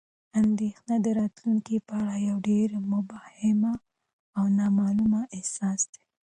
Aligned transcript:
اندېښنه 0.41 0.95
د 1.05 1.07
راتلونکي 1.19 1.77
په 1.87 1.93
اړه 2.01 2.15
یو 2.29 2.37
ډېر 2.49 2.67
مبهم 2.91 3.59
او 4.37 4.43
نامعلوم 4.57 5.13
احساس 5.37 5.81
دی. 5.93 6.03